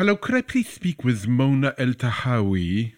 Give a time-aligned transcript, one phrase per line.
[0.00, 0.16] Hello.
[0.16, 2.94] Could I please speak with Mona Eltahawy?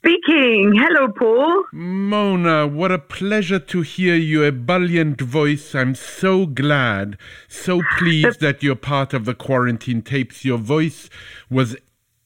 [0.00, 0.74] Speaking.
[0.76, 1.64] Hello, Paul.
[1.72, 5.74] Mona, what a pleasure to hear your ebullient voice.
[5.74, 7.16] I'm so glad,
[7.48, 10.44] so pleased that you're part of the quarantine tapes.
[10.44, 11.08] Your voice
[11.48, 11.76] was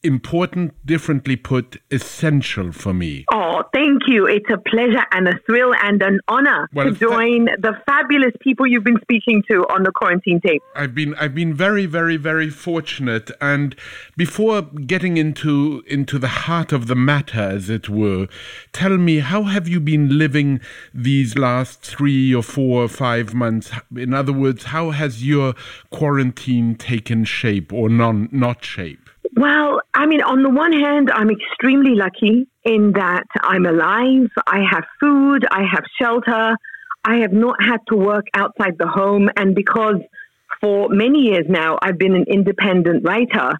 [0.03, 3.25] important, differently put, essential for me.
[3.31, 4.25] Oh, thank you.
[4.25, 8.33] It's a pleasure and a thrill and an honor Well, to th- join the fabulous
[8.39, 10.61] people you've been speaking to on the quarantine tape.
[10.75, 13.75] I've been I've been very very very fortunate and
[14.15, 18.27] before getting into into the heart of the matter as it were
[18.71, 20.59] tell me how have you been living
[20.93, 25.53] these last 3 or 4 or 5 months in other words how has your
[25.89, 31.29] quarantine taken shape or non not shape Well, I mean, on the one hand, I'm
[31.29, 36.55] extremely lucky in that I'm alive, I have food, I have shelter,
[37.05, 39.29] I have not had to work outside the home.
[39.37, 40.01] And because
[40.59, 43.53] for many years now, I've been an independent writer,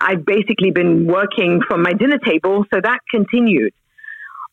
[0.00, 3.72] I've basically been working from my dinner table, so that continued.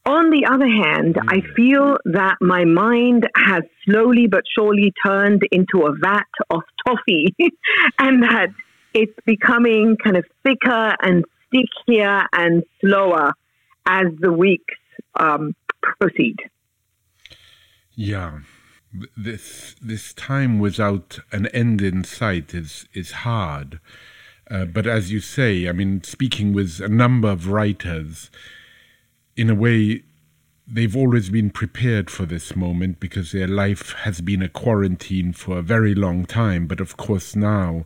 [0.06, 1.54] On the other hand, I mm.
[1.56, 7.36] feel that my mind has slowly but surely turned into a vat of toffee
[8.00, 8.48] and that
[8.94, 13.34] it's becoming kind of thicker and stickier and slower
[13.86, 14.76] as the weeks
[15.20, 16.38] um, proceed.
[17.96, 18.40] Yeah.
[19.16, 23.80] This this time without an end in sight is is hard.
[24.50, 28.30] Uh, but as you say, I mean, speaking with a number of writers,
[29.38, 30.04] in a way,
[30.68, 35.60] they've always been prepared for this moment because their life has been a quarantine for
[35.60, 36.68] a very long time.
[36.68, 37.86] But of course, now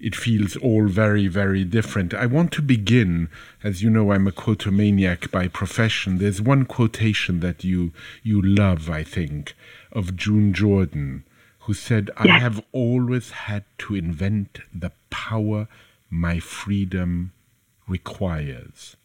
[0.00, 2.14] it feels all very, very different.
[2.14, 3.28] I want to begin,
[3.62, 6.18] as you know, I'm a quotomaniac by profession.
[6.18, 9.54] There's one quotation that you you love, I think,
[9.92, 11.24] of June Jordan,
[11.60, 15.68] who said, "I have always had to invent the power
[16.10, 17.32] my freedom
[17.88, 18.96] requires."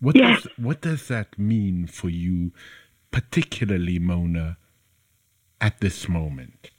[0.00, 0.42] What Yes.
[0.44, 2.52] does what does that mean for you,
[3.10, 4.56] particularly Mona,
[5.60, 6.70] at this moment?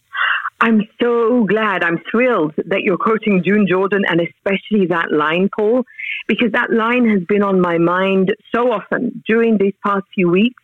[0.62, 5.84] I'm so glad, I'm thrilled that you're quoting June Jordan and especially that line, Paul,
[6.28, 10.62] because that line has been on my mind so often during these past few weeks.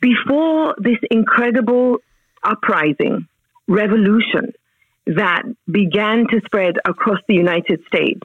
[0.00, 1.98] Before this incredible
[2.42, 3.26] uprising,
[3.66, 4.52] revolution
[5.06, 8.20] that began to spread across the United States,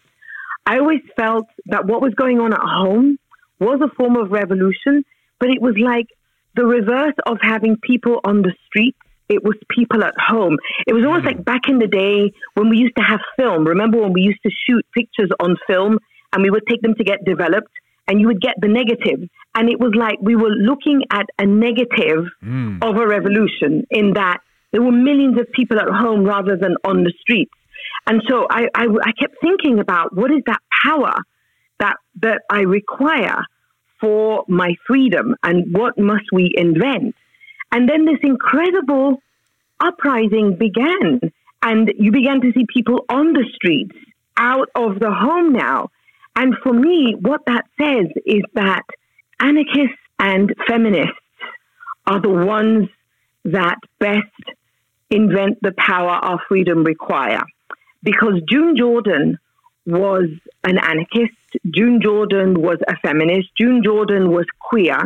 [0.66, 3.19] I always felt that what was going on at home
[3.59, 5.03] was a form of revolution,
[5.40, 6.08] but it was like
[6.56, 8.97] the reverse of having people on the streets.
[9.30, 10.58] It was people at home.
[10.86, 11.28] It was almost hmm.
[11.28, 13.66] like back in the day when we used to have film.
[13.66, 16.00] Remember when we used to shoot pictures on film
[16.34, 17.72] and we would take them to get developed
[18.08, 19.30] and you would get the negative.
[19.56, 22.80] And it was like we were looking at a negative hmm.
[22.82, 24.40] of a revolution in that
[24.72, 27.54] there were millions of people at home rather than on the streets.
[28.08, 31.14] And so I, I, I kept thinking about what is that power
[31.80, 33.44] that, that I require
[34.02, 37.16] for my freedom and what must we invent?
[37.74, 39.18] And then this incredible
[39.80, 41.20] uprising began,
[41.64, 43.96] and you began to see people on the streets,
[44.38, 45.90] out of the home now.
[46.36, 48.84] And for me, what that says is that
[49.40, 51.18] anarchists and feminists
[52.06, 52.90] are the ones
[53.46, 54.22] that best
[55.10, 57.42] invent the power our freedom require.
[58.04, 59.40] Because June Jordan
[59.86, 60.30] was
[60.64, 61.38] an anarchist,
[61.74, 64.98] June Jordan was a feminist, June Jordan was queer,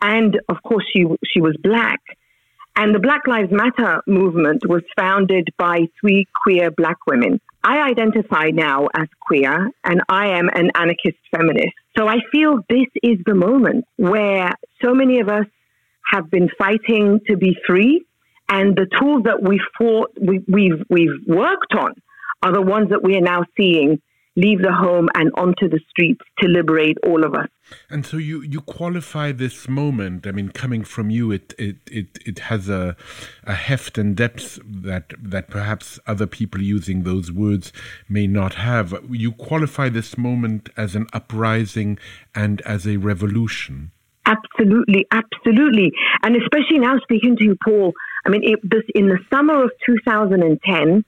[0.00, 2.00] and of course she she was black.
[2.76, 7.40] And the Black Lives Matter movement was founded by three queer black women.
[7.62, 11.74] I identify now as queer and I am an anarchist feminist.
[11.98, 14.52] So I feel this is the moment where
[14.82, 15.46] so many of us
[16.12, 18.04] have been fighting to be free
[18.48, 21.94] and the tools that we fought, we, we've, we've worked on
[22.42, 24.00] are the ones that we are now seeing
[24.36, 27.48] leave the home and onto the streets to liberate all of us.
[27.88, 30.26] And so you, you qualify this moment.
[30.26, 32.96] I mean, coming from you, it it, it, it has a
[33.44, 37.72] a heft and depth that that perhaps other people using those words
[38.08, 38.94] may not have.
[39.10, 41.98] You qualify this moment as an uprising
[42.34, 43.92] and as a revolution.
[44.26, 45.92] Absolutely, absolutely.
[46.22, 47.92] And especially now speaking to you, Paul,
[48.24, 51.04] I mean, it, this, in the summer of 2010,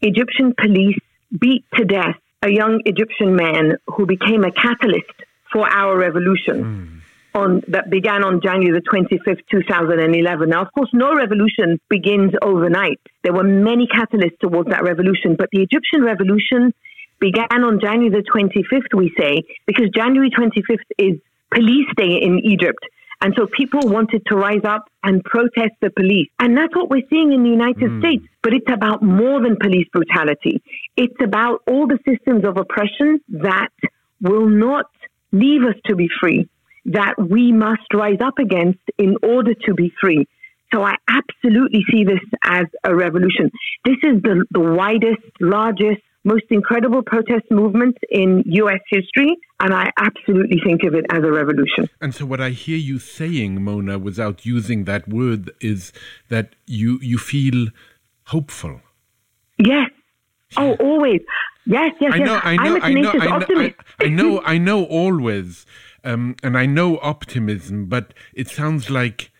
[0.00, 0.98] Egyptian police
[1.38, 5.12] beat to death a young Egyptian man who became a catalyst
[5.52, 6.64] for our revolution.
[6.64, 6.94] Mm.
[7.34, 10.48] On, that began on January the 25th, 2011.
[10.48, 13.00] Now, of course, no revolution begins overnight.
[13.22, 16.72] There were many catalysts towards that revolution, but the Egyptian revolution
[17.20, 21.20] began on January the 25th, we say, because January 25th is
[21.52, 22.80] police day in Egypt.
[23.20, 26.28] And so people wanted to rise up and protest the police.
[26.38, 28.00] And that's what we're seeing in the United mm.
[28.00, 28.24] States.
[28.42, 30.62] But it's about more than police brutality.
[30.96, 33.70] It's about all the systems of oppression that
[34.20, 34.86] will not
[35.32, 36.48] leave us to be free,
[36.86, 40.26] that we must rise up against in order to be free.
[40.72, 43.50] So I absolutely see this as a revolution.
[43.84, 49.90] This is the, the widest, largest, most incredible protest movement in US history, and I
[49.98, 51.88] absolutely think of it as a revolution.
[52.00, 55.92] And so what I hear you saying, Mona, without using that word, is
[56.28, 57.68] that you you feel
[58.24, 58.80] hopeful.
[59.58, 59.90] Yes.
[60.56, 61.20] Oh, always.
[61.66, 62.42] Yes, yes, I know, yes.
[62.44, 63.74] I know, I'm a tenacious I know, optimist.
[64.00, 65.66] I, I know, I know always,
[66.02, 69.30] um, and I know optimism, but it sounds like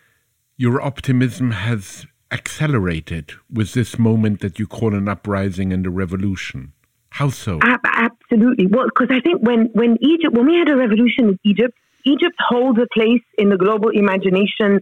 [0.58, 6.72] your optimism has accelerated with this moment that you call an uprising and a revolution.
[7.10, 7.58] How so?
[7.62, 8.66] absolutely.
[8.66, 12.36] Well, because I think when, when Egypt, when we had a revolution in Egypt, Egypt
[12.48, 14.80] holds a place in the global imagination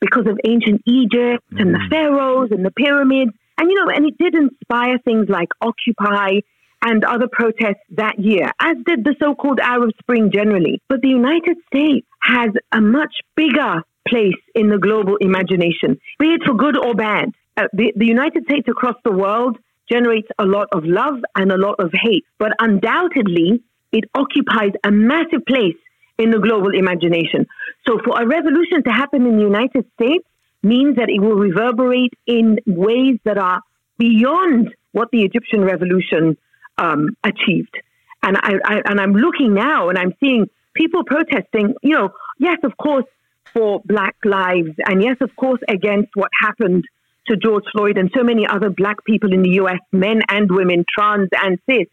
[0.00, 1.60] because of ancient Egypt mm.
[1.60, 1.90] and the mm.
[1.90, 3.32] pharaohs and the pyramids.
[3.58, 6.40] And, you know, and it did inspire things like Occupy
[6.82, 10.80] and other protests that year, as did the so called Arab Spring generally.
[10.88, 16.42] But the United States has a much bigger place in the global imagination, be it
[16.46, 17.30] for good or bad.
[17.56, 19.58] Uh, the, the United States across the world
[19.90, 23.62] generates a lot of love and a lot of hate, but undoubtedly
[23.92, 25.76] it occupies a massive place
[26.18, 27.46] in the global imagination.
[27.86, 30.24] So for a revolution to happen in the United States
[30.62, 33.60] means that it will reverberate in ways that are
[33.98, 36.36] beyond what the Egyptian revolution
[36.76, 37.74] um, achieved.
[38.22, 41.74] And I, I and I'm looking now and I'm seeing people protesting.
[41.82, 42.08] You know,
[42.38, 43.04] yes, of course,
[43.52, 46.84] for Black lives, and yes, of course, against what happened
[47.28, 50.84] to George Floyd and so many other black people in the US, men and women,
[50.88, 51.86] trans and cis.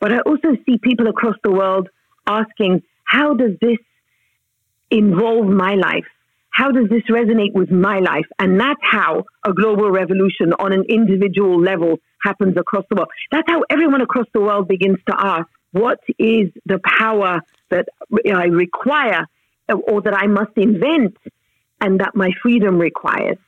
[0.00, 1.88] But I also see people across the world
[2.26, 3.78] asking, how does this
[4.90, 6.06] involve my life?
[6.50, 8.26] How does this resonate with my life?
[8.38, 13.08] And that's how a global revolution on an individual level happens across the world.
[13.32, 17.88] That's how everyone across the world begins to ask, what is the power that
[18.32, 19.26] I require
[19.68, 21.16] or that I must invent
[21.80, 23.38] and that my freedom requires?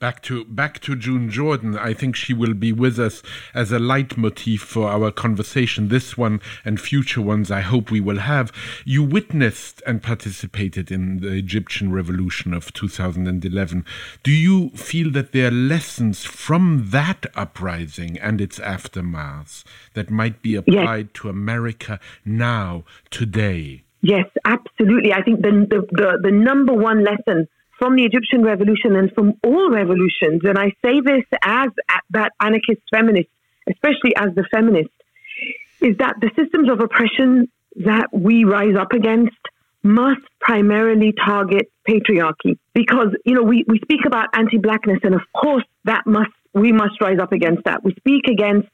[0.00, 1.76] Back to back to June Jordan.
[1.76, 3.22] I think she will be with us
[3.54, 5.88] as a leitmotif for our conversation.
[5.88, 7.50] This one and future ones.
[7.50, 8.52] I hope we will have.
[8.84, 13.84] You witnessed and participated in the Egyptian revolution of 2011.
[14.22, 19.64] Do you feel that there are lessons from that uprising and its aftermath
[19.94, 21.22] that might be applied yes.
[21.22, 23.84] to America now, today?
[24.00, 25.12] Yes, absolutely.
[25.12, 27.48] I think the, the, the, the number one lesson
[27.78, 31.68] from the Egyptian revolution and from all revolutions, and I say this as
[32.10, 33.28] that anarchist feminist,
[33.68, 34.90] especially as the feminist,
[35.80, 39.36] is that the systems of oppression that we rise up against
[39.82, 45.62] must primarily target patriarchy because you know we, we speak about anti-blackness and of course
[45.84, 48.68] that must we must rise up against that we speak against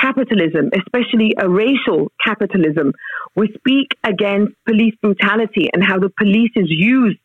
[0.00, 2.92] capitalism especially a racial capitalism
[3.34, 7.18] we speak against police brutality and how the police is used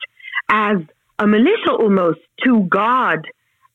[0.49, 0.77] as
[1.19, 3.27] a militia almost to guard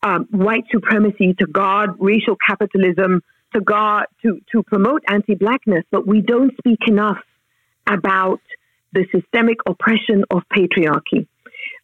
[0.03, 3.23] um, white supremacy, to guard racial capitalism,
[3.55, 5.85] to guard to to promote anti-blackness.
[5.91, 7.19] But we don't speak enough
[7.89, 8.41] about
[8.93, 11.27] the systemic oppression of patriarchy,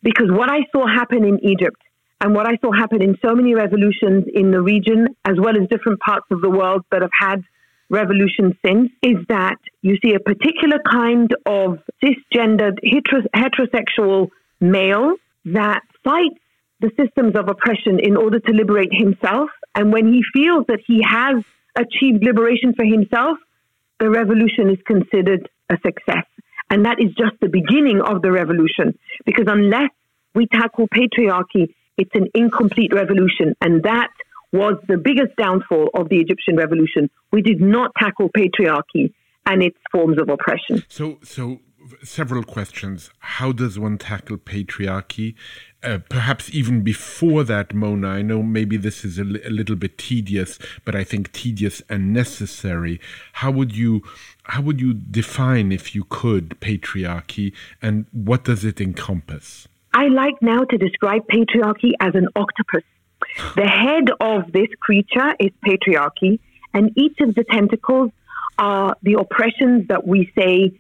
[0.03, 1.82] because what I saw happen in Egypt
[2.23, 5.69] and what I saw happen in so many revolutions in the region, as well as
[5.69, 7.43] different parts of the world that have had
[7.91, 14.29] revolutions since, is that you see a particular kind of cisgendered heterosexual
[14.61, 16.39] male that fights
[16.81, 19.51] the systems of oppression in order to liberate himself.
[19.75, 21.43] And when he feels that he has
[21.77, 23.37] achieved liberation for himself,
[23.99, 26.27] the revolution is considered a success.
[26.71, 28.97] And that is just the beginning of the revolution.
[29.27, 29.91] Because unless
[30.35, 33.55] we tackle patriarchy, it's an incomplete revolution.
[33.61, 34.11] And that
[34.53, 37.11] was the biggest downfall of the Egyptian revolution.
[37.33, 39.13] We did not tackle patriarchy
[39.47, 40.85] and its forms of oppression.
[40.89, 41.61] So, so
[42.03, 43.11] several questions.
[43.19, 45.35] how does one tackle patriarchy?
[45.83, 49.75] Uh, perhaps even before that, Mona, I know maybe this is a, li- a little
[49.75, 53.01] bit tedious, but I think tedious and necessary.
[53.35, 54.03] How would you
[54.45, 59.69] how would you define, if you could, patriarchy, and what does it encompass?
[59.95, 62.83] I like now to describe patriarchy as an octopus.
[63.57, 66.39] The head of this creature is patriarchy,
[66.75, 68.11] and each of the tentacles
[68.59, 70.73] are the oppressions that we say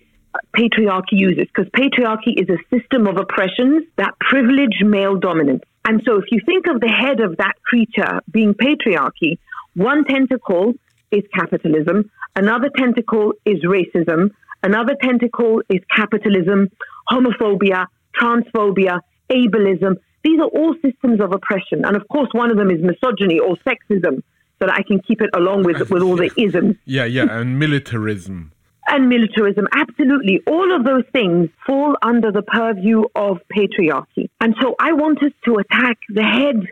[0.56, 5.62] patriarchy uses, because patriarchy is a system of oppressions that privilege male dominance.
[5.84, 9.38] And so if you think of the head of that creature being patriarchy,
[9.74, 10.74] one tentacle
[11.10, 14.30] is capitalism, another tentacle is racism,
[14.62, 16.70] another tentacle is capitalism,
[17.10, 17.86] homophobia,
[18.22, 19.00] transphobia,
[19.30, 19.96] ableism.
[20.24, 21.84] These are all systems of oppression.
[21.84, 24.22] And of course, one of them is misogyny or sexism,
[24.58, 26.76] so that I can keep it along with, with all the isms.
[26.84, 28.52] Yeah, yeah, and militarism.
[28.88, 30.40] and militarism, absolutely.
[30.46, 34.28] All of those things fall under the purview of patriarchy.
[34.40, 36.68] And so I want us to attack the head.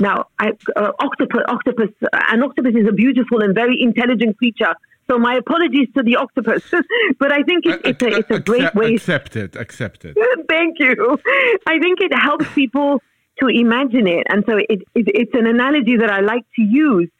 [0.00, 1.90] Now, I, uh, octopus, octopus,
[2.30, 4.74] an octopus is a beautiful and very intelligent creature.
[5.10, 6.62] So my apologies to the octopus,
[7.18, 8.94] but I think it's, it's a, it's a great way.
[8.94, 10.16] Accept it, accept it.
[10.48, 11.18] Thank you.
[11.66, 13.02] I think it helps people
[13.40, 14.26] to imagine it.
[14.28, 17.10] And so it, it, it's an analogy that I like to use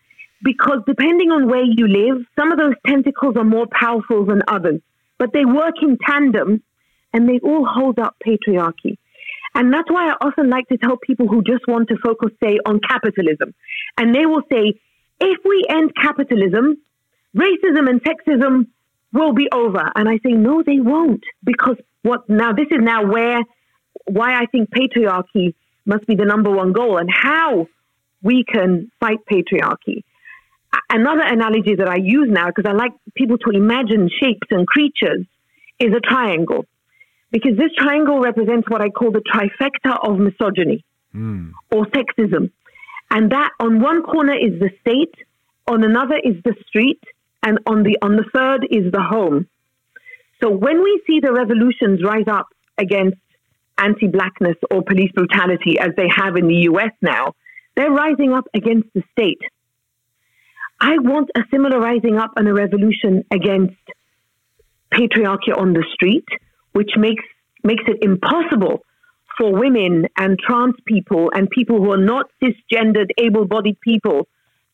[0.43, 4.81] because depending on where you live, some of those tentacles are more powerful than others,
[5.19, 6.63] but they work in tandem
[7.13, 8.99] and they all hold up patriarchy.
[9.55, 12.59] And that's why I often like to tell people who just want to focus, say,
[12.67, 13.55] on capitalism.
[13.97, 14.75] And they will say,
[15.21, 16.77] if we end capitalism,
[17.37, 18.67] racism and sexism
[19.13, 19.91] will be over.
[19.95, 21.23] And I say, no, they won't.
[21.43, 23.41] Because what now, this is now where,
[24.07, 25.55] why I think patriarchy
[25.87, 27.67] must be the number one goal and how
[28.23, 30.03] we can fight patriarchy.
[30.91, 35.25] Another analogy that I use now, because I like people to imagine shapes and creatures,
[35.79, 36.67] is a triangle.
[37.31, 41.51] Because this triangle represents what I call the trifecta of misogyny hmm.
[41.71, 42.51] or sexism.
[43.11, 45.15] And that on one corner is the state,
[45.67, 47.01] on another is the street,
[47.45, 49.47] and on the on the third is the home.
[50.43, 52.49] So when we see the revolutions rise up
[52.79, 53.19] against
[53.79, 57.35] anti-blackness or police brutality as they have in the US now,
[57.77, 59.41] they're rising up against the state.
[60.81, 63.77] I want a similar rising up and a revolution against
[64.93, 66.27] patriarchy on the street,
[66.73, 67.25] which makes
[67.63, 68.85] makes it impossible
[69.39, 74.29] for women and trans people and people who are not cisgendered, able-bodied people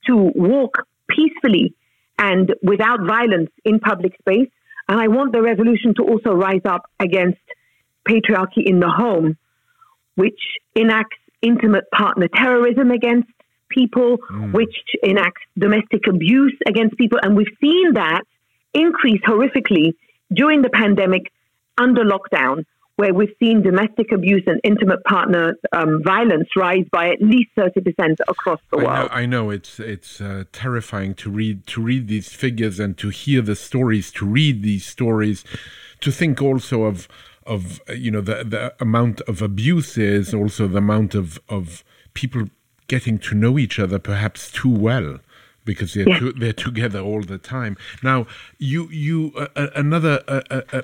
[0.07, 1.75] to walk peacefully
[2.21, 4.49] and without violence in public space.
[4.89, 7.41] And I want the revolution to also rise up against
[8.07, 9.37] patriarchy in the home,
[10.17, 10.41] which
[10.77, 13.29] enacts intimate partner terrorism against
[13.71, 14.53] people, mm.
[14.53, 17.19] which enacts domestic abuse against people.
[17.23, 18.23] And we've seen that
[18.75, 19.95] increase horrifically
[20.33, 21.33] during the pandemic
[21.79, 22.65] under lockdown,
[23.01, 28.17] where we've seen domestic abuse and intimate partner um, violence rise by at least 30%
[28.29, 29.09] across the I know, world.
[29.23, 33.41] I know it's it's uh, terrifying to read to read these figures and to hear
[33.51, 35.39] the stories, to read these stories,
[36.05, 37.09] to think also of
[37.47, 42.43] of you know the the amount of abuses, also the amount of of people
[42.95, 45.11] getting to know each other perhaps too well
[45.65, 46.19] because they're Yeah.
[46.21, 47.77] to, they're together all the time.
[48.03, 48.27] Now
[48.59, 50.15] you you uh, uh, another.
[50.29, 50.83] Uh, uh, uh,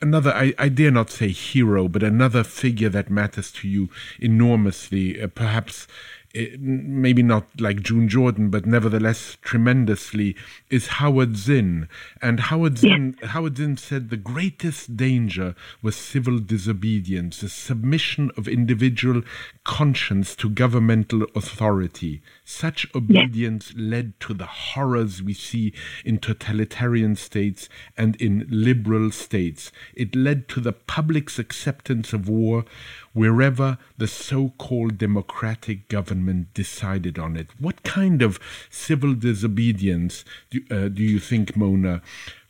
[0.00, 5.20] Another, I, I dare not say hero, but another figure that matters to you enormously,
[5.20, 5.86] uh, perhaps
[6.34, 10.34] eh, maybe not like June Jordan, but nevertheless tremendously,
[10.70, 11.88] is Howard Zinn.
[12.22, 18.48] And Howard Zinn, Howard Zinn said the greatest danger was civil disobedience, the submission of
[18.48, 19.22] individual
[19.64, 22.22] conscience to governmental authority.
[22.48, 25.72] Such obedience led to the horrors we see
[26.04, 29.72] in totalitarian states and in liberal states.
[29.94, 32.64] It led to the public's acceptance of war
[33.12, 37.48] wherever the so called democratic government decided on it.
[37.58, 38.38] What kind of
[38.70, 42.00] civil disobedience do, uh, do you think, Mona,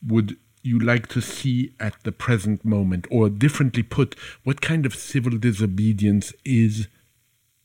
[0.07, 3.07] would you like to see at the present moment?
[3.11, 6.89] Or differently put, what kind of civil disobedience is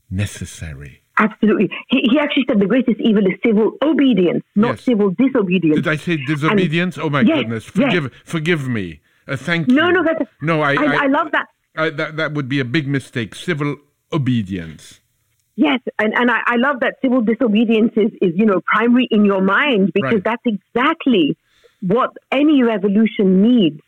[0.10, 1.02] necessary?
[1.18, 1.70] Absolutely.
[1.90, 4.82] He, he actually said the greatest evil is civil obedience, not Yes.
[4.86, 5.76] civil disobedience.
[5.78, 6.98] Did I say disobedience?
[6.98, 7.66] oh my yes, goodness!
[7.66, 7.74] yes.
[7.74, 9.02] Forgive, forgive me.
[9.28, 9.76] Uh, thank you.
[9.76, 10.62] No, no, that's, no.
[10.62, 11.48] I, I, I love that.
[11.76, 13.36] I, that that would be a big mistake.
[13.36, 13.76] Civil
[14.12, 15.00] obedience.
[15.56, 19.26] Yes, and, and I, I love that civil disobedience is, is, you know, primary in
[19.26, 20.24] your mind because Right.
[20.24, 21.38] that's exactly
[21.82, 23.80] what any revolution needs.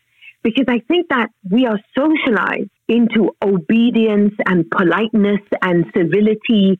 [0.44, 6.78] Because I think that we are socialized into obedience and politeness and civility.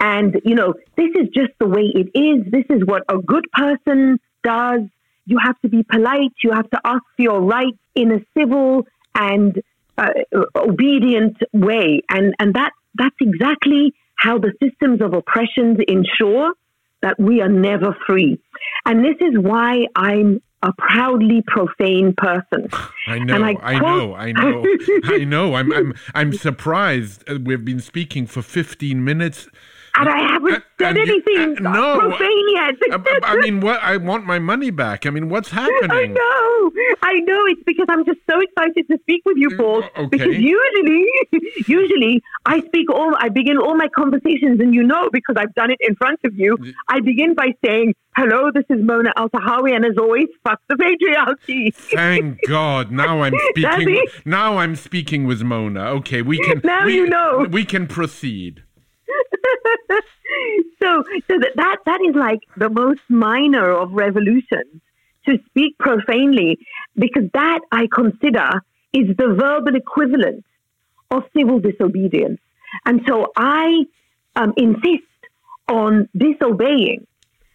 [0.00, 2.44] And, you know, this is just the way it is.
[2.50, 4.80] This is what a good person does.
[5.26, 6.32] You have to be polite.
[6.42, 9.62] You have to ask for your rights in a civil and
[9.96, 10.08] uh,
[10.56, 12.02] obedient way.
[12.10, 16.52] And, and that, that's exactly how the systems of oppressions ensure
[17.02, 18.40] that we are never free.
[18.86, 22.68] And this is why I'm a proudly profane person.
[23.06, 24.64] I know, I, I, know, I know,
[25.04, 25.54] I know.
[25.54, 27.22] I'm, I'm, I'm surprised.
[27.28, 29.46] Uh, we've been speaking for 15 minutes
[29.96, 32.74] and I haven't said anything uh, no, profane yet.
[33.22, 33.80] I mean, what?
[33.82, 35.06] I want my money back.
[35.06, 35.90] I mean, what's happening?
[35.90, 36.72] I know,
[37.02, 37.46] I know.
[37.46, 39.82] It's because I'm just so excited to speak with you, mm, Paul.
[39.96, 40.06] Okay.
[40.06, 41.06] Because usually,
[41.66, 45.70] usually I speak all, I begin all my conversations, and you know, because I've done
[45.70, 46.56] it in front of you,
[46.88, 51.72] I begin by saying, "Hello, this is Mona Eltahawy," and as always, fuck the patriarchy.
[51.72, 52.90] Thank God.
[52.90, 54.02] Now I'm speaking.
[54.24, 55.84] now I'm speaking with Mona.
[55.98, 56.60] Okay, we can.
[56.64, 57.46] Now we, you know.
[57.48, 58.64] We can proceed.
[60.82, 64.80] so, so that, that that is like the most minor of revolutions
[65.26, 66.58] to speak profanely,
[66.96, 70.44] because that I consider is the verbal equivalent
[71.10, 72.40] of civil disobedience.
[72.84, 73.84] And so I
[74.36, 75.02] um, insist
[75.68, 77.06] on disobeying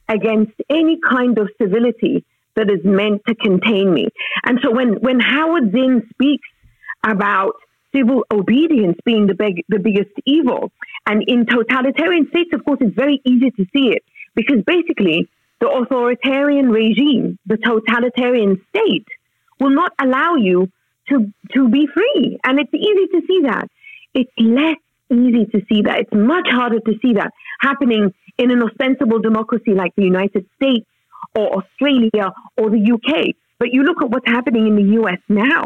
[0.07, 2.25] against any kind of civility
[2.55, 4.07] that is meant to contain me.
[4.43, 6.47] And so when, when Howard Zinn speaks
[7.05, 7.53] about
[7.93, 10.71] civil obedience being the, big, the biggest evil.
[11.07, 14.03] And in totalitarian states, of course, it's very easy to see it
[14.35, 15.29] because basically
[15.59, 19.07] the authoritarian regime, the totalitarian state,
[19.59, 20.71] will not allow you
[21.09, 22.39] to, to be free.
[22.43, 23.69] And it's easy to see that.
[24.13, 24.77] It's less
[25.11, 26.01] easy to see that.
[26.01, 30.85] It's much harder to see that happening in an ostensible democracy like the United States
[31.35, 33.35] or Australia or the UK.
[33.57, 35.65] But you look at what's happening in the US now,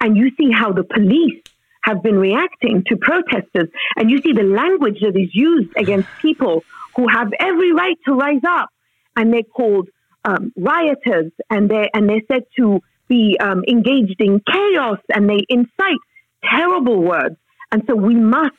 [0.00, 1.42] and you see how the police
[1.86, 3.68] have been reacting to protesters.
[3.96, 6.64] And you see the language that is used against people
[6.96, 8.68] who have every right to rise up.
[9.16, 9.88] And they're called
[10.24, 15.40] um, rioters and they're, and they're said to be um, engaged in chaos and they
[15.48, 16.02] incite
[16.44, 17.36] terrible words.
[17.70, 18.56] And so we must,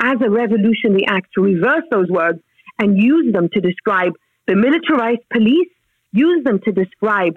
[0.00, 2.38] as a revolutionary act, to reverse those words
[2.78, 4.12] and use them to describe
[4.46, 5.68] the militarized police,
[6.12, 7.36] use them to describe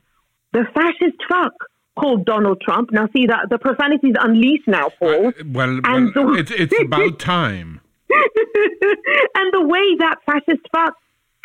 [0.53, 1.53] the fascist fuck
[1.99, 2.91] called Donald Trump.
[2.91, 5.27] Now, see that the profanity is unleashed now, Paul.
[5.27, 7.81] Uh, well, and well the, it's, it's about time.
[8.09, 10.95] and the way that fascist fuck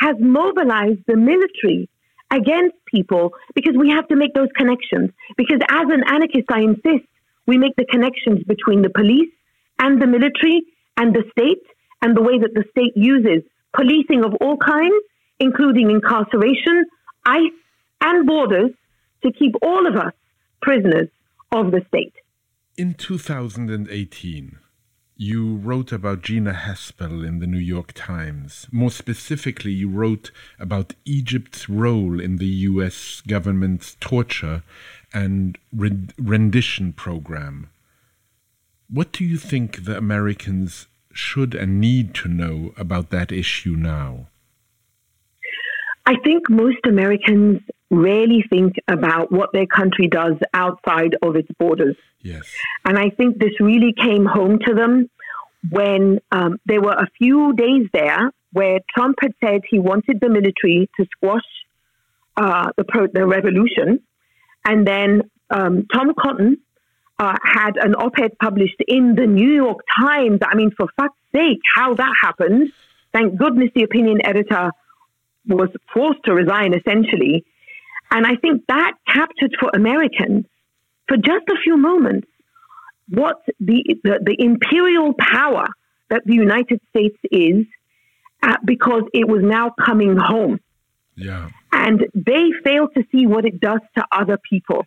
[0.00, 1.88] has mobilized the military
[2.30, 5.10] against people, because we have to make those connections.
[5.36, 7.06] Because as an anarchist, I insist
[7.46, 9.30] we make the connections between the police
[9.78, 10.62] and the military
[10.96, 11.62] and the state,
[12.02, 13.42] and the way that the state uses
[13.74, 14.94] policing of all kinds,
[15.38, 16.86] including incarceration,
[17.26, 17.52] ICE,
[18.00, 18.70] and borders,
[19.22, 20.12] to keep all of us
[20.66, 21.08] prisoners
[21.52, 22.12] of the state.
[22.76, 24.58] In 2018,
[25.16, 28.66] you wrote about Gina Haspel in the New York Times.
[28.72, 34.64] More specifically, you wrote about Egypt's role in the US government's torture
[35.14, 37.70] and rendition program.
[38.90, 44.26] What do you think the Americans should and need to know about that issue now?
[46.04, 51.96] I think most Americans rarely think about what their country does outside of its borders.
[52.20, 52.52] Yes.
[52.84, 55.08] And I think this really came home to them
[55.70, 60.28] when um, there were a few days there where Trump had said he wanted the
[60.28, 61.42] military to squash
[62.36, 64.00] uh, the, pro- the revolution.
[64.64, 66.58] And then um, Tom Cotton
[67.18, 70.40] uh, had an op ed published in the New York Times.
[70.42, 72.72] I mean, for fuck's sake, how that happened.
[73.12, 74.70] Thank goodness the opinion editor
[75.46, 77.44] was forced to resign essentially.
[78.10, 80.46] And I think that captured for Americans
[81.08, 82.28] for just a few moments
[83.08, 85.66] what the, the, the imperial power
[86.10, 87.66] that the United States is
[88.42, 90.60] uh, because it was now coming home.
[91.16, 91.50] Yeah.
[91.72, 94.84] And they fail to see what it does to other people.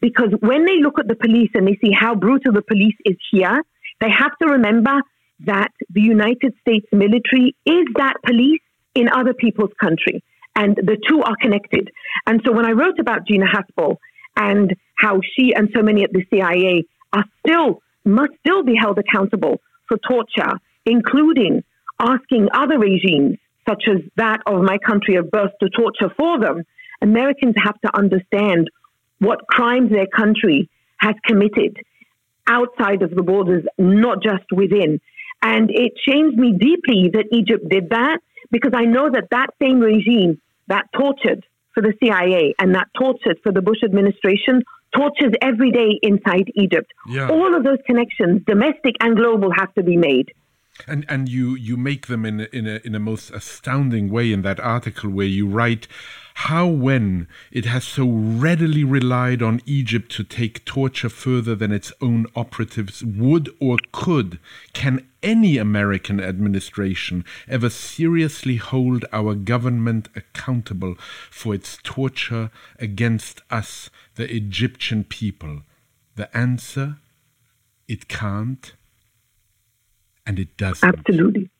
[0.00, 3.16] Because when they look at the police and they see how brutal the police is
[3.30, 3.62] here,
[4.00, 5.00] they have to remember
[5.46, 8.60] that the United States military is that police
[8.94, 10.22] in other people's country.
[10.56, 11.90] And the two are connected.
[12.26, 13.96] And so when I wrote about Gina Haspel
[14.36, 18.98] and how she and so many at the CIA are still, must still be held
[18.98, 21.62] accountable for torture, including
[21.98, 23.38] asking other regimes,
[23.68, 26.62] such as that of my country of birth, to torture for them,
[27.00, 28.70] Americans have to understand
[29.18, 31.76] what crimes their country has committed
[32.46, 35.00] outside of the borders, not just within.
[35.42, 38.18] And it shames me deeply that Egypt did that
[38.50, 43.38] because I know that that same regime that tortured for the CIA and that tortured
[43.42, 44.62] for the Bush administration
[44.96, 46.90] tortures every day inside Egypt.
[47.08, 47.28] Yeah.
[47.28, 50.32] All of those connections, domestic and global, have to be made.
[50.88, 54.32] And and you you make them in a, in a in a most astounding way
[54.32, 55.86] in that article where you write
[56.34, 61.92] How, when it has so readily relied on Egypt to take torture further than its
[62.00, 64.40] own operatives would or could,
[64.72, 70.94] can any American administration ever seriously hold our government accountable
[71.30, 75.62] for its torture against us, the Egyptian people?
[76.14, 76.98] The answer
[77.88, 78.72] it can't
[80.26, 80.88] and it doesn't.
[80.88, 81.50] Absolutely.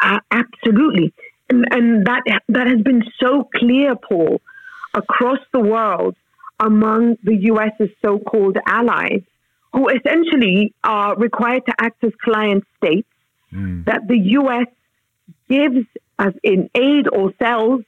[0.00, 1.12] Uh, absolutely.
[1.50, 4.40] And, and that, that has been so clear, Paul,
[4.94, 6.16] across the world
[6.60, 9.22] among the US's so called allies,
[9.72, 13.08] who essentially are required to act as client states,
[13.52, 13.84] mm.
[13.84, 14.66] that the US
[15.48, 15.86] gives
[16.18, 17.82] as in aid or sells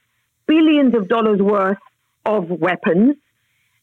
[0.46, 1.78] billions of dollars worth
[2.24, 3.16] of weapons.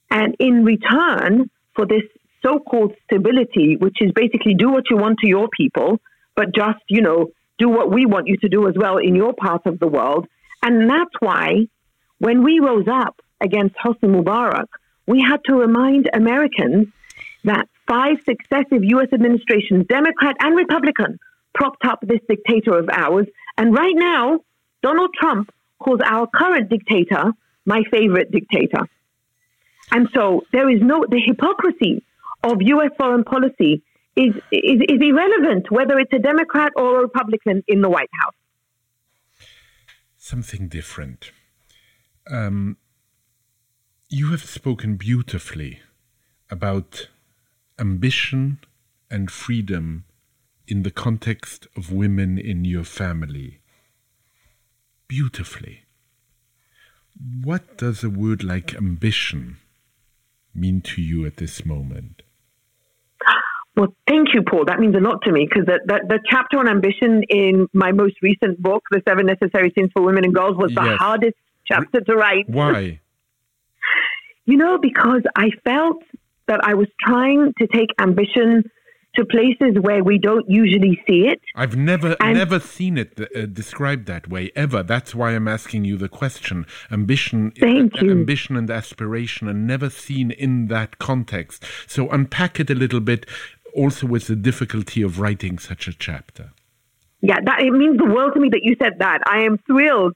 [0.09, 2.03] And in return for this
[2.45, 5.99] so called stability, which is basically do what you want to your people,
[6.35, 9.33] but just, you know, do what we want you to do as well in your
[9.33, 10.27] part of the world.
[10.61, 11.67] And that's why
[12.19, 14.67] when we rose up against Hosni Mubarak,
[15.07, 16.87] we had to remind Americans
[17.43, 19.07] that five successive U.S.
[19.13, 21.17] administrations, Democrat and Republican,
[21.53, 23.27] propped up this dictator of ours.
[23.57, 24.39] And right now,
[24.83, 27.31] Donald Trump calls our current dictator
[27.65, 28.87] my favorite dictator.
[29.91, 32.03] And so there is no, the hypocrisy
[32.43, 32.91] of U.S.
[32.97, 33.83] foreign policy
[34.15, 38.33] is, is, is irrelevant, whether it's a Democrat or a Republican in the White House.
[40.17, 41.31] Something different.
[42.29, 42.77] Um,
[44.09, 45.81] you have spoken beautifully
[46.49, 47.09] about
[47.79, 48.59] ambition
[49.09, 50.05] and freedom
[50.67, 53.59] in the context of women in your family.
[55.07, 55.83] Beautifully.
[57.43, 59.57] What does a word like ambition
[60.53, 62.23] mean to you at this moment?
[63.75, 64.65] Well, thank you, Paul.
[64.65, 67.91] That means a lot to me because the, the, the, chapter on ambition in my
[67.91, 70.97] most recent book, The Seven Necessary Sins for Women and Girls, was the yes.
[70.97, 72.49] hardest chapter to write.
[72.49, 72.99] Why?
[74.45, 76.01] you know, because I felt
[76.47, 78.69] that I was trying to take ambition
[79.15, 81.41] to places where we don't usually see it.
[81.55, 84.83] I've never and never seen it uh, described that way ever.
[84.83, 86.65] That's why I'm asking you the question.
[86.91, 88.11] Ambition, Thank uh, you.
[88.11, 91.65] ambition and aspiration are never seen in that context.
[91.87, 93.25] So unpack it a little bit.
[93.75, 96.51] Also, with the difficulty of writing such a chapter.
[97.21, 99.19] Yeah, that it means the world to me that you said that.
[99.27, 100.15] I am thrilled.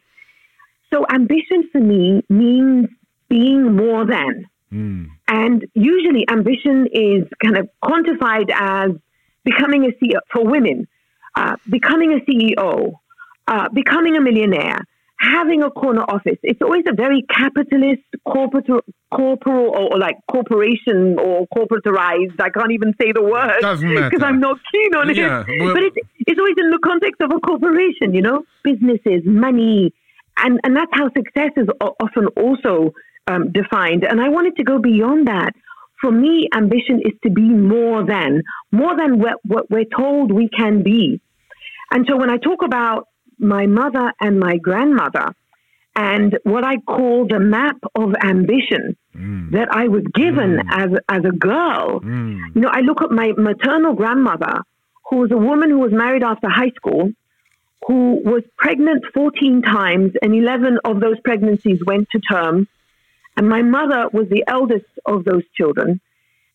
[0.93, 2.87] So ambition for me means
[3.29, 4.45] being more than.
[4.71, 5.07] Mm.
[5.27, 8.91] And usually ambition is kind of quantified as
[9.43, 10.87] becoming a CEO for women,
[11.35, 12.93] uh, becoming a CEO,
[13.47, 14.79] uh, becoming a millionaire,
[15.19, 16.37] having a corner office.
[16.43, 18.67] It's always a very capitalist, corporate,
[19.13, 22.39] corporal, or, or like corporation or corporatized.
[22.39, 25.63] I can't even say the word because I'm not keen on yeah, it.
[25.63, 29.93] Well, but it's, it's always in the context of a corporation, you know, businesses, money,
[30.37, 31.67] and and that's how success is
[31.99, 32.93] often also
[33.27, 34.03] um, defined.
[34.03, 35.53] And I wanted to go beyond that.
[35.99, 40.49] For me, ambition is to be more than, more than what, what we're told we
[40.49, 41.21] can be.
[41.91, 43.07] And so when I talk about
[43.37, 45.35] my mother and my grandmother,
[45.95, 49.51] and what I call the map of ambition mm.
[49.51, 50.63] that I was given mm.
[50.71, 51.99] as, as a girl.
[51.99, 52.39] Mm.
[52.55, 54.61] You know, I look at my maternal grandmother,
[55.09, 57.11] who was a woman who was married after high school,
[57.87, 62.67] who was pregnant 14 times, and 11 of those pregnancies went to term.
[63.37, 66.01] And my mother was the eldest of those children.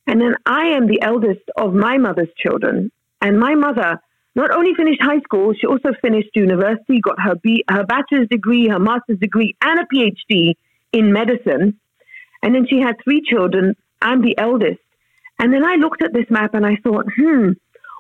[0.06, 2.92] And then I am the eldest of my mother's children.
[3.20, 4.00] And my mother
[4.34, 8.68] not only finished high school, she also finished university, got her, B, her bachelor's degree,
[8.68, 10.52] her master's degree, and a PhD
[10.92, 11.80] in medicine.
[12.42, 13.74] And then she had three children.
[14.00, 14.80] I'm the eldest.
[15.38, 17.52] And then I looked at this map and I thought, hmm,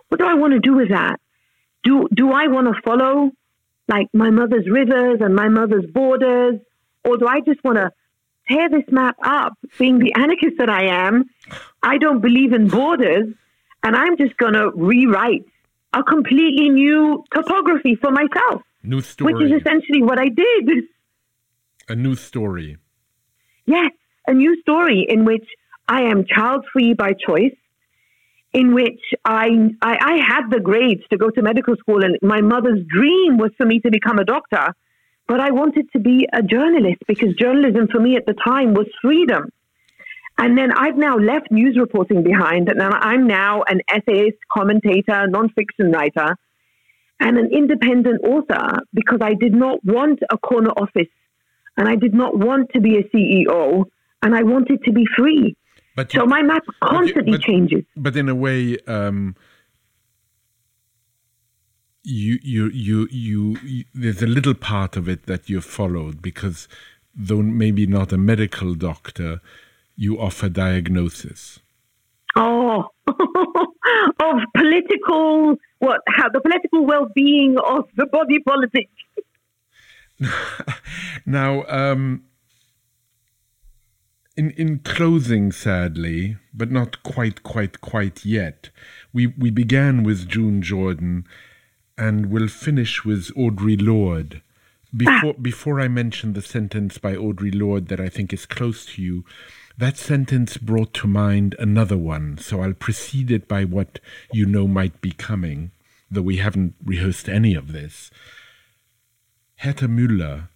[0.08, 1.18] what do I want to do with that?
[1.82, 3.30] Do, do I want to follow
[3.88, 6.60] like my mother's rivers and my mother's borders?
[7.04, 7.90] Or do I just want to
[8.48, 11.24] tear this map up, being the anarchist that I am,
[11.82, 13.28] I don't believe in borders,
[13.82, 15.44] and I'm just going to rewrite
[15.92, 18.62] a completely new topography for myself.
[18.82, 19.34] New story.
[19.34, 20.84] Which is essentially what I did.
[21.88, 22.76] A new story.
[23.66, 23.90] Yes,
[24.26, 25.46] a new story in which
[25.88, 27.54] I am child free by choice,
[28.52, 29.48] in which I,
[29.82, 33.50] I, I had the grades to go to medical school, and my mother's dream was
[33.56, 34.74] for me to become a doctor
[35.28, 38.86] but I wanted to be a journalist because journalism for me at the time was
[39.02, 39.50] freedom.
[40.38, 45.92] And then I've now left news reporting behind, and I'm now an essayist, commentator, nonfiction
[45.94, 46.36] writer,
[47.20, 51.08] and an independent author because I did not want a corner office
[51.76, 53.84] and I did not want to be a CEO
[54.22, 55.56] and I wanted to be free.
[55.94, 57.84] But so you, my map constantly but you, but, changes.
[57.96, 59.34] But in a way, um,
[62.06, 66.68] you, you, you, you, you, there's a little part of it that you followed because
[67.16, 69.40] though maybe not a medical doctor,
[69.96, 71.58] you offer diagnosis.
[72.36, 76.00] Oh, of political what?
[76.08, 78.88] How the political well-being of the body politic.
[81.26, 82.24] now, um,
[84.36, 88.70] in in closing, sadly, but not quite, quite, quite yet,
[89.12, 91.26] we we began with June Jordan,
[91.98, 94.42] and we'll finish with Audre Lorde.
[94.96, 95.40] Before ah.
[95.40, 99.24] before I mention the sentence by Audre Lorde that I think is close to you,
[99.78, 103.98] that sentence brought to mind another one, so I'll precede it by what
[104.32, 105.70] you know might be coming,
[106.10, 108.10] though we haven't rehearsed any of this.
[109.62, 110.48] Herta Müller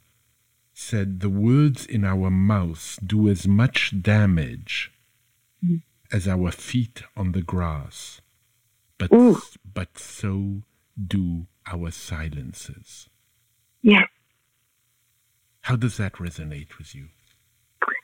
[0.73, 4.91] said, The words in our mouths do as much damage
[5.65, 5.83] mm.
[6.11, 8.23] as our feet on the grass,
[8.97, 9.11] but,
[9.75, 10.63] but so
[11.07, 13.09] do our silences.
[13.83, 14.09] Yes.
[15.63, 17.09] How does that resonate with you?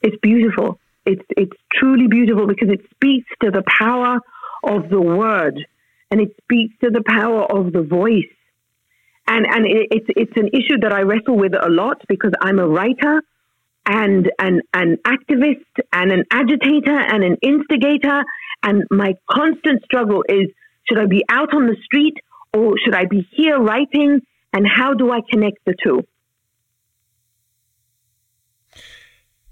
[0.03, 0.79] It's beautiful.
[1.05, 4.19] It's it's truly beautiful because it speaks to the power
[4.65, 5.65] of the word
[6.11, 8.33] and it speaks to the power of the voice.
[9.27, 12.59] And and it, it's it's an issue that I wrestle with a lot because I'm
[12.59, 13.23] a writer
[13.87, 18.25] and an an activist and an agitator and an instigator
[18.63, 20.49] and my constant struggle is
[20.89, 22.15] should I be out on the street
[22.57, 24.21] or should I be here writing
[24.53, 26.03] and how do I connect the two?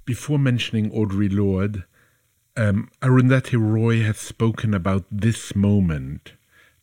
[0.07, 1.85] Before mentioning Audre Lorde,
[2.57, 6.35] um, Arundhati Roy has spoken about this moment,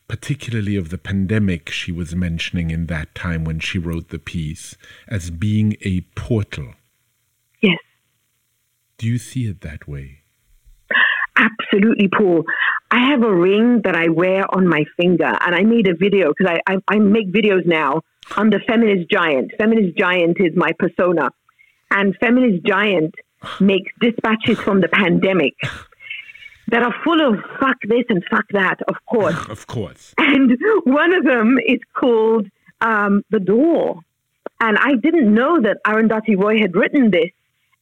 [0.07, 4.75] particularly of the pandemic she was mentioning in that time when she wrote the piece,
[5.07, 6.73] as being a portal.
[7.61, 7.79] Yes.
[8.97, 10.19] Do you see it that way?
[11.37, 12.43] Absolutely, Paul.
[12.91, 16.33] I have a ring that I wear on my finger, and I made a video
[16.37, 18.01] because I, I, I make videos now
[18.35, 19.51] under Feminist Giant.
[19.57, 21.31] Feminist Giant is my persona
[21.91, 23.13] and Feminist Giant
[23.59, 25.53] makes dispatches from the pandemic
[26.69, 29.35] that are full of fuck this and fuck that, of course.
[29.49, 30.13] of course.
[30.17, 32.47] And one of them is called
[32.79, 33.99] um, The Door.
[34.61, 37.29] And I didn't know that Arundhati Roy had written this.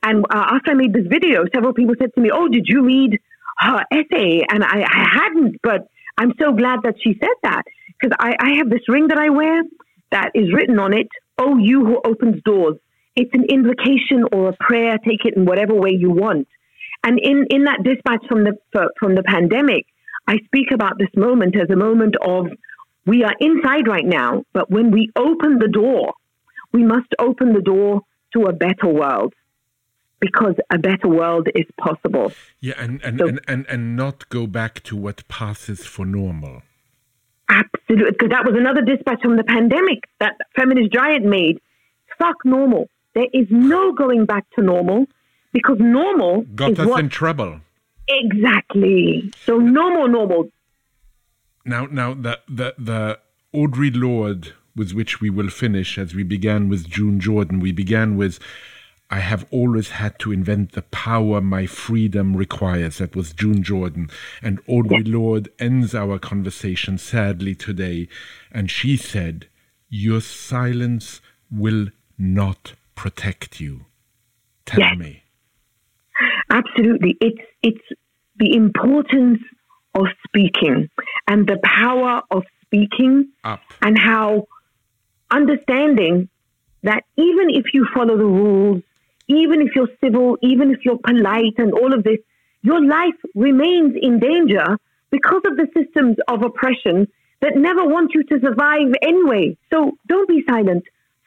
[0.01, 2.83] And uh, after I made this video, several people said to me, Oh, did you
[2.83, 3.19] read
[3.61, 4.41] Oh, her essay?
[4.49, 7.63] And I, I hadn't, but I'm so glad that she said that
[7.99, 9.63] because I, I have this ring that I wear
[10.11, 12.75] that is written on it, Oh, you who opens doors
[13.19, 14.97] it's an invocation or a prayer.
[14.97, 16.47] Take it in whatever way you want.
[17.03, 18.53] And in, in that dispatch from the
[18.97, 19.85] from the pandemic,
[20.25, 22.47] I speak about this moment as a moment of
[23.05, 26.13] we are inside right now, but when we open the door,
[26.71, 28.01] we must open the door
[28.33, 29.33] to a better world
[30.19, 32.31] because a better world is possible.
[32.59, 36.63] Yeah, and and, so, and, and, and not go back to what passes for normal.
[37.49, 41.59] Absolutely, because that was another dispatch from the pandemic that feminist giant made.
[42.19, 42.89] Fuck normal.
[43.15, 45.07] There is no going back to normal
[45.51, 47.61] because normal got is us what, in trouble.
[48.07, 49.31] Exactly.
[49.45, 50.49] So no more normal.
[51.65, 53.19] Now, now the the the
[53.53, 58.15] Audre Lorde with which we will finish, as we began with June Jordan, we began
[58.15, 58.39] with.
[59.11, 62.99] I have always had to invent the power my freedom requires.
[62.99, 64.09] That was June Jordan.
[64.41, 65.07] And Audre yes.
[65.07, 68.07] Lorde ends our conversation sadly today.
[68.51, 69.47] And she said,
[69.89, 71.87] Your silence will
[72.19, 73.85] not protect you?
[74.65, 74.97] Tell yes.
[74.97, 75.23] me.
[76.51, 77.17] Absolutely.
[77.19, 77.87] It's it's
[78.37, 79.39] the importance
[79.95, 80.89] of speaking
[81.27, 83.61] and the power of speaking Up.
[83.81, 84.47] and how
[85.31, 86.29] understanding
[86.83, 88.83] that even if you follow the rules,
[89.29, 92.17] even if you're civil, even if you're polite and all of this,
[92.61, 94.77] your life remains in danger
[95.11, 97.07] because of the systems of oppression
[97.41, 99.55] that never want you to survive anyway.
[99.71, 100.83] So don't be silent.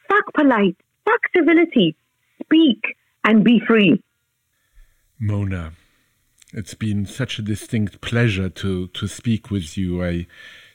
[0.07, 0.77] Fuck polite.
[1.05, 1.95] Fuck civility.
[2.43, 4.03] Speak and be free.
[5.19, 5.71] Mona,
[6.53, 10.03] it's been such a distinct pleasure to, to speak with you.
[10.03, 10.27] I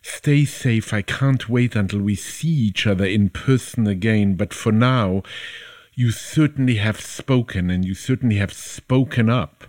[0.03, 0.93] stay safe.
[0.93, 4.35] I can't wait until we see each other in person again.
[4.35, 5.23] But for now,
[5.99, 9.65] you certainly have spoken, and you certainly have spoken up.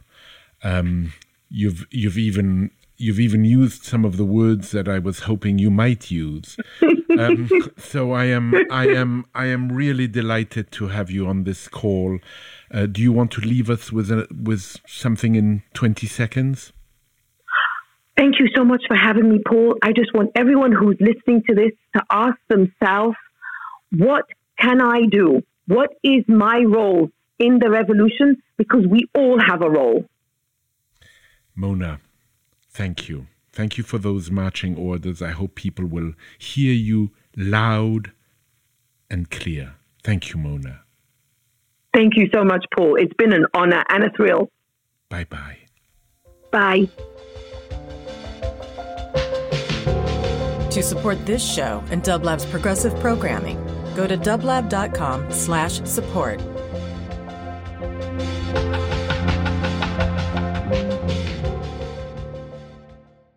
[0.64, 1.14] Um,
[1.50, 5.72] you've you've even you've even used some of the words that I was hoping you
[5.72, 6.56] might use.
[7.18, 11.68] Um, so I am, I am, I am really delighted to have you on this
[11.68, 12.20] call.
[12.72, 16.72] Uh, do you want to leave us with a, with something in twenty seconds?
[18.16, 19.78] Thank you so much for having me, Paul.
[19.82, 23.18] I just want everyone who's listening to this to ask themselves,
[23.98, 24.26] what
[24.60, 25.42] can I do?
[25.70, 28.42] What is my role in the revolution?
[28.58, 30.06] Because we all have a role.
[31.56, 32.00] Mona,
[32.80, 33.28] Thank you.
[33.52, 35.22] Thank you for those marching orders.
[35.22, 38.12] I hope people will hear you loud
[39.10, 39.76] and clear.
[40.04, 40.82] Thank you, Mona.
[41.94, 42.96] Thank you so much, Paul.
[42.96, 44.50] It's been an honor and a thrill.
[45.10, 45.58] Bye bye.
[46.52, 46.88] Bye.
[50.70, 53.58] To support this show and Dublab's progressive programming,
[54.00, 56.40] go to dublab.com slash support.